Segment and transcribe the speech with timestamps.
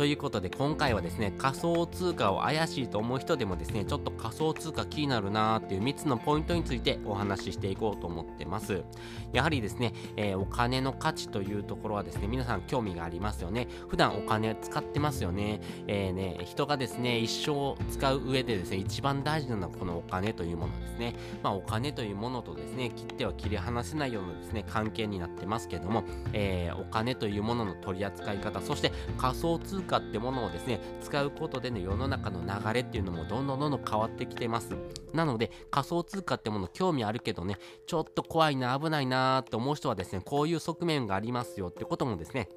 [0.00, 8.82] ということで今回はですね仮想通貨を怪しいと思う人でもですねちょっと仮想通貨気になるなーっていう3つのポイントについてお話ししていこうと思ってます。
[9.34, 13.68] やはりですね、えー、お金の価値というところはですね皆さん興味がありますよね。
[13.88, 21.14] 普段お金使ってますよね,、えーね、人がですね一生使う上でですね一番大事なのはこのお金というものですね。
[21.42, 34.76] まあお金というものとですね切っては切り離せないようなですね関係になってますけども、えー、お金というものの取り扱い方そして仮想通貨貨ってものをですね使うことでね世の中の流れっていうのもどんどんどんどん変わってきてます
[35.12, 42.48] なので仮想通貨ってもの興味あるけどねちょっと怖いな危ないなって思う人はですねこういう側面がありますよってこともですね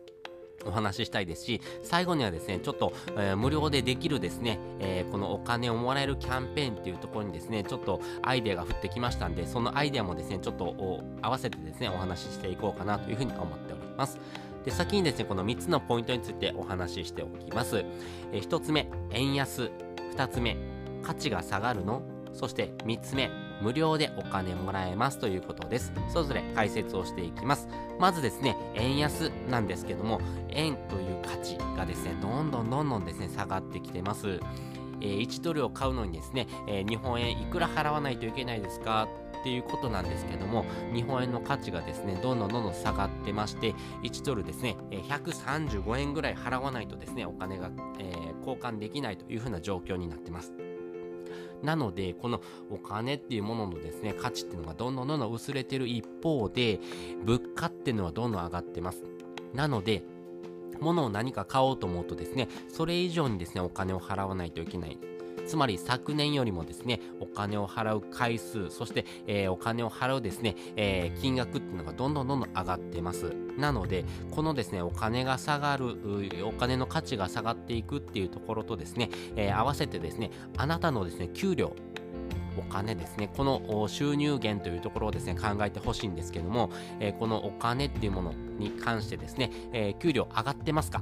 [0.66, 14.20] お話ししたいですし、最後にはですね、ちょっと、えー、無料でできるですね、えー、このお金をもらえるキャンペーンっていうところにですね、ちょっとアイデアが降ってきましたんで、そのアイデアもですね、ちょっと合わせてですね、お話ししていこうかなというふうに思っております。
[14.66, 17.86] で先にですねこの3つのポイントについてお話ししておきます、
[18.32, 19.72] え1つ目円安。
[20.16, 20.58] 2つ目
[21.02, 22.02] 価値が下がるの。
[22.34, 23.30] そして3つ目
[23.62, 25.20] 無料でお金もらえます。
[25.20, 25.94] ということです。
[26.10, 27.68] それぞれ解説をしていきます。
[28.00, 30.20] まずですね円安なんですけども
[30.50, 34.40] 円という価値がですねどんどんどんどんですね下がってきてます。
[35.02, 39.08] えー、1ドルを買うのにですね、えー、日本円いくら払わないといけないですか
[39.44, 47.70] っていうことなんですけども日本円の価値がですねどんどんどんどん下がってまして1ドルですね135円ぐらい払わないとですねお金が、
[48.00, 50.54] えー、交換できないというふうな状況になってます
[51.62, 56.82] なので、このお金っていうもののですね、価値っていうのがどんどんどんどん薄れてる一方で、
[57.24, 59.06] 物価っていうのはどんどん上がってます。
[59.54, 60.04] なので、
[60.82, 65.00] 物を何か買おうと思うとですね、それ以上にですね、お金を払わないといけない。
[65.46, 73.34] つまり昨年よりもですね、お金を払う回数、そして、えー、お金を払うですね、えー、金額っていうのがどんどんどんどん上がってます。
[73.58, 75.98] なので、このですね、お金が下がる、
[76.46, 81.76] お金の価値が下がっていくっていうところとですね、えー、合わせてですね、あなたのですね、給料、
[82.56, 91.02] お金ですね、この収入源というところをですね、考えてほしいんですけども、えー、このお金っていうものに関してですね、えー、給料上がってますか？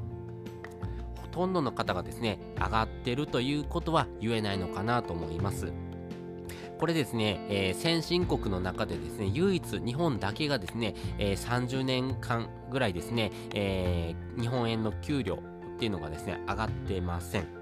[1.32, 5.72] とんどの方がですね上がってるということは言えないのかなと思います
[6.82, 15.44] これですね、えー、先進国の中でですね、唯一日本だけがですね、えー、30年間ぐらいですね、えー、日本円の給料
[15.76, 17.61] っていうのがですね、上がってません。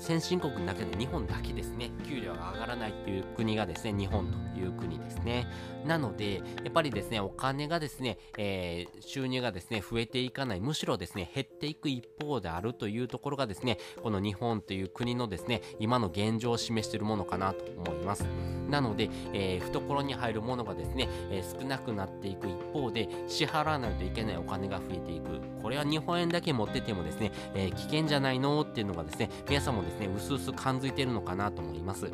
[0.00, 5.46] 先進国の中で日本だけですね、給料が上がらないっていう国がですね、日本という国ですね。
[5.86, 18.24] なので、やっぱりですね、お金がですね、えー、収入がですね、増えていかない、むしろですね、減っていく一方であるというところがですね、この日本という国のですね、今の現状を示しているものかなと思います。
[18.70, 25.40] なので、えー、懐に入るものがですね、えー、少なくなっていく一方で、支払わないといけないお金が増えていく。
[25.60, 32.10] これは日本円だけ持っててもですね、えー、危険じゃないのっていうのがですね、皆さんもですね、うすうす感づいているのかなと思います。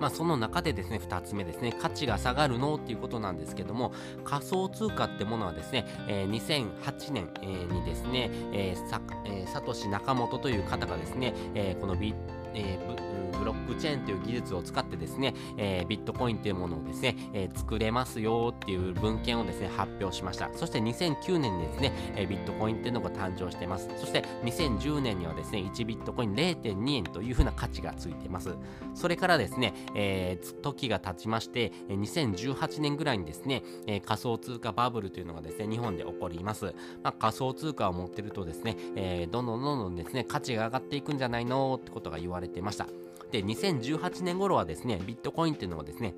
[0.00, 3.92] まあ、その中でですね、2つ目ですね、価値が下がるのっていうことなんですけども、
[4.24, 12.14] 仮想通貨ってものはですね、えー、2008年、えー、にですね、えーさえー、サトシ・ナカモトという方がですね、えー、このビ、
[12.54, 20.50] えーブロックチェーンという技術を使ってですね、えー、ビットコインというものをですね、えー、作れますよっていう文献をですね、発表しました。
[20.54, 23.88] そして2009年にですね、えー、ビットコインっていうのが誕生しています。
[23.98, 28.54] そして2010年にはですね、1ビットコイン0.2円というふうな価値がついています。
[28.94, 36.74] それからですね、えー、時が経ちまして、2018年ぐらいにですね、えー、仮想通貨バブルというのがですね、日本で起こります。
[37.02, 42.86] まあ、仮想通貨を持ってるとですね、えー、どんどんどんどんですね、価値が上がっていくんじゃないのってことが言われてました。
[43.30, 46.14] で、2018年頃はですね、ビットコインっていうのはですね、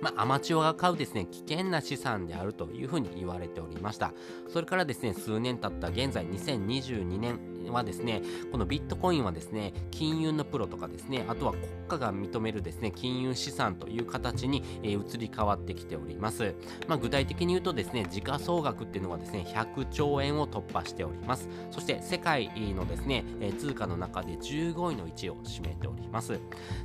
[0.00, 4.12] まあ、アマチュアが買うですね、危険な資産であるというふうに言われておりました。
[4.48, 7.38] それからですね、数年経った現在2022年
[7.72, 16.54] はですね、このビットコインはですね、金融のプロとかですね、あとは国家が認めるですね、金融資産という形に、えー、移り変わってきております。
[16.86, 21.48] まあ、具体的に言うとですね、時価総額っていうのはですね、100兆円を突破しております。
[21.70, 26.38] そして世界のですね、えー、通貨の中で15位の位置を占めております。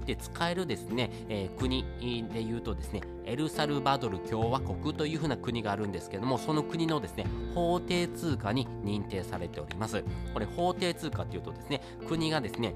[0.06, 1.84] で、使えるですね、えー、国
[2.34, 10.04] で言うとですね、エルサルバドル共和国というふうな国があるんですけども、その国のですね、法定通貨に認定されております。
[10.34, 12.76] これ法定通貨というとですね、国がですね、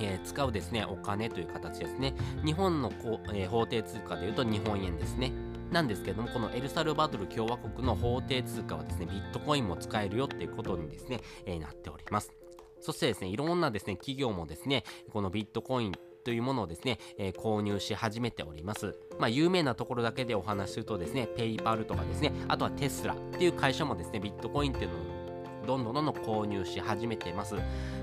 [0.00, 2.14] えー、使うですね、お金という形ですね。
[2.44, 5.32] 日本のこう、えー、法定通貨でいうと日本円ですね。
[5.70, 12.32] なんですけども、このエルサルバドル共和国の法定通貨はですね、ビットコインも使えるよっていうことにですね、えー、なっております。
[12.80, 15.92] そしてですね、いろんなですね、企業もですね、このビットコイン
[16.22, 18.96] というものをですね、えー、購入し始めております。
[19.18, 25.22] まあ、有名なところだけでお話しするとですね、ペイパルとかですね、あとはテスラっていう会社もですね、ビットコインっていうのを
[25.66, 27.54] どんどんどんどん購入し始めています。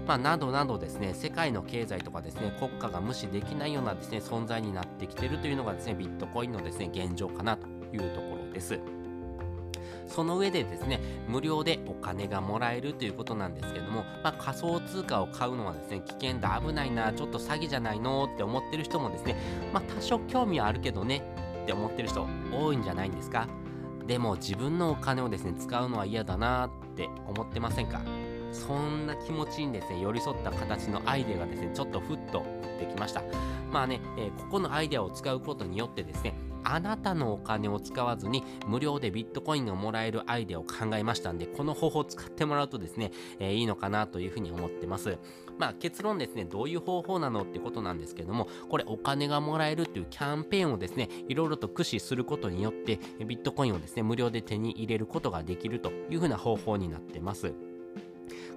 [0.08, 8.80] まあ、などなどですね、世界の経済とかですね、国家が無視できないようなですね、存在になってきてるというのがですね、ビットコインのですね、現状かなというところです。
[10.10, 19.36] その上でですね、無料でお金がもらえるということなんですけども、まあ、仮想通貨を買うのはですね、危険だ、危ないな、ちょっと詐欺じゃないのって思ってる人もですね、
[19.72, 21.22] まあ、多少興味はあるけどね
[21.64, 23.48] って思ってる人多いんじゃないんですか？
[24.08, 28.02] でも自分のお金をですね、使うのは嫌だなって思ってませんか？
[28.52, 32.44] そんな気持ちにですね、寄り添った形のアイデアがですね、ちょっとふっと
[32.80, 33.24] できました。
[33.72, 36.34] まあね、えー、ここのアイデアを使うことによってですね、
[36.64, 45.18] あなたのお金を使わずに無料でビットコインがもらえるアイデアを考えましたんで、この方法を使ってもらうとですね、えー、いいのかなというふうに思ってます。
[45.58, 57.54] まあ結論ですね、どういう方法なのってことなんですけども、これお金がもらえるっていうキャンペーンをですね、いろいろと駆使することによって、ビットコインをですね、無料で手に入れることができるというふうな方法になってます。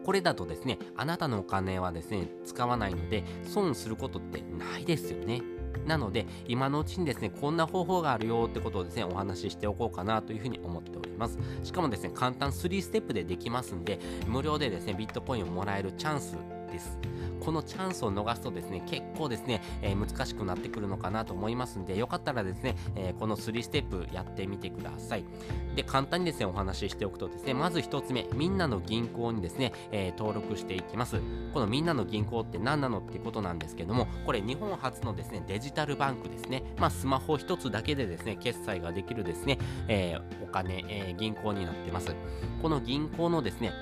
[0.05, 5.43] これだとですね、あなたのお金はですね、使わないので、損することってないですよね。
[5.87, 11.39] なので、今のうちにですね、こんな方法があるよってことをですね、お話ししておこうかなというふうに思っております。
[11.63, 16.37] しかもですね、簡単3ステップでできますんで、無料でですね、ビットコインをもらえるチャンス
[16.73, 16.99] です。
[17.43, 25.25] このチャンスを逃すとですね、結構ですね、えー、難しくなってくるのかなと思いますんで、よかったらですね、えー、この3ステップやってみてください。
[25.75, 31.21] で、簡単にですね、お話ししておくとですね、まず1つ目、みんなの銀行にですね、えー、登録していきます。
[31.53, 36.63] このみんなの銀行って何なのってことなんですけども、これ日本初のですね、デジタルバンクですね。
[36.79, 39.59] まあ、スマホ1つだけでですね、決済ができるですね、
[39.89, 42.15] えお金、え銀行になってます。
[42.61, 43.73] この銀行のですね、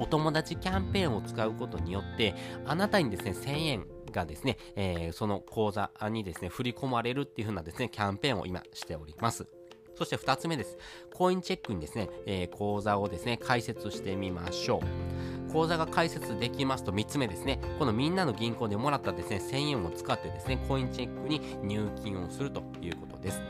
[0.00, 2.34] お友達キャンペーンを使うことによって、
[2.66, 9.46] あなたにですね、1000円がですね、えー、その口座にですね、振り込まれるっていう風なですね、キャンペーンを今しております。
[9.94, 10.78] そして2つ目です。
[11.14, 15.39] コインチェックにですね、えー、口座をですね、開設してみましょう。
[15.52, 23.40] 口座が開設できますと3つ目ですね、このみんなの銀行でもらったですね、1000円を使ってですね、コインチェックに入金をするということです。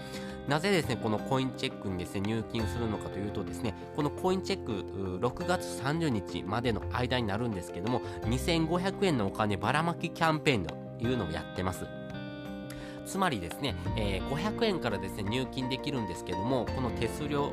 [0.49, 4.73] なぜですね、このコインチェックにですね、入金するのかというとですね、このコインチェック、
[5.25, 11.87] 6月30日までの間になるんですけども、2500円のお金ばらまきキャンペーンというのをやってます。
[13.06, 17.50] つまりですね、えー、500円からですね、入金できるんですけども、この手数料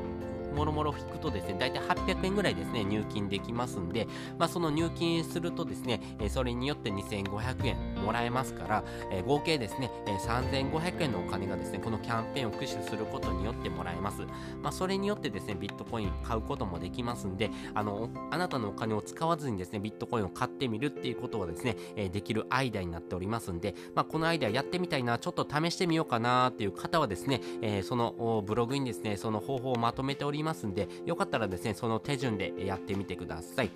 [0.58, 4.08] もろもろ引くとですね、大体800円ぐらいですね、入金できますんで、
[4.38, 14.22] まあ、その入金するとですね、それによって2500円もらえますから、え合計ですね、え3500円のお金がですね、このキャンペーンを駆使することによってもらえます。
[14.62, 33.70] まあ、それによってですね、ビットコイン買うこともできますんで、あの、あなたのお金を使わずにですね、ビットコインを買ってみるっていうことはですね、えできるアイデアになっておりますんで、まあ、このアイデアやってみたいな、ちょっと試してみようかなっていう方はですね、えそのブログにですね、その方法をまとめておりますんで、よかったらですね、その手順でやってみてください。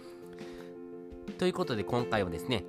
[1.39, 2.65] ということで今回はですね、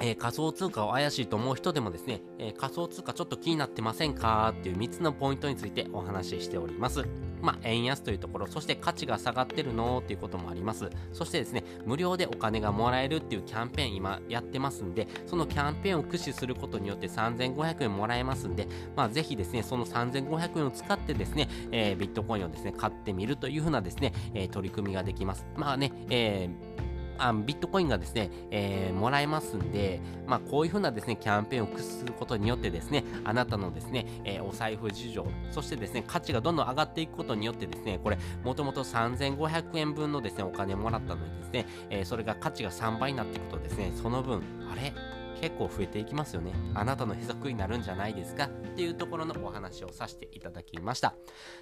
[0.00, 4.54] えー、仮想通貨を怪しいと思う人でもですね、えー、仮想通貨ちょっと気になってませんか？
[4.58, 7.04] っていう3つのポイントについてお話ししております。
[7.42, 9.98] まあ、円安というところ、そして価値が下がってるの？
[9.98, 10.90] っていうこともあります。
[11.12, 25.46] そしてですね、無料でお金がもらえるっていうキャンペーン今やってますんで、そのキャンペーンを駆使することによって3500円もらえますんで、まあ、ぜひですね、その3500円を使ってですね、えー、ビットコインをですね、買ってみるというふうなですね、え取り組みができます。
[25.56, 26.89] まあね、えー
[27.20, 45.19] あビットコインがですね、えー、もらえますんで、まあ、こういうふうなですね、キャンペーンを駆使することによってですね、あなたのですね、えー、お財布事情、そしてですね、価値がどんどん上がっていくことによってですね、これ、もともと3500円分のですね、お金もらったのにですね、えー、それが価値が3倍になっていくとですね、その分、あれ？
[45.40, 46.52] 結構増えていきますよね。
[46.74, 48.44] あなたのへそくになるんじゃないですか？
[48.44, 51.14] っていうところのお話をさせていただきました。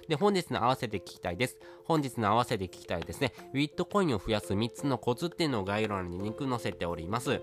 [0.07, 1.57] で、本日の合わせて聞きたいです。
[1.85, 3.33] 本日の合わせて聞きたいですね。
[3.53, 7.41] ウィットコインを増やす3つのコツっていうのを概要欄にリンク載せております。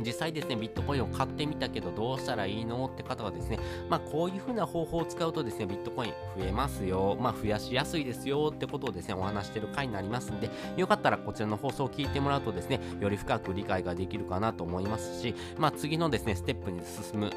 [0.00, 3.58] 実際ですね、ビットコインを買ってみたけどどうしたらいいのって方はですね、
[3.88, 17.30] まあこういう風な方法を使うとですね、ビットコイン増えますよ、まあ増やしやすいですよってことをですね、お話してる回になりますんで、よかったらこちらの放送を聞いてもらうとですね、より深く理解ができるかなと思いますし、まあ次のですね、ステップに進む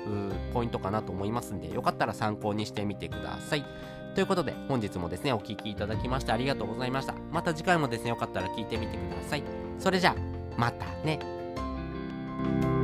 [0.54, 3.66] ポイントかなと思いますんで、よかったら参考にしてみてください。
[4.16, 7.14] ということで、本日もですね、お聴きいただきましてありがとうございました。
[7.32, 9.44] また次回もですね、よかったら聞いてみてください。
[9.78, 11.37] それじゃあ、またね。
[12.38, 12.77] thank you